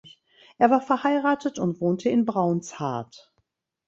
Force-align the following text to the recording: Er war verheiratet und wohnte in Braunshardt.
Er 0.57 0.71
war 0.71 0.81
verheiratet 0.81 1.59
und 1.59 1.79
wohnte 1.79 2.09
in 2.09 2.25
Braunshardt. 2.25 3.31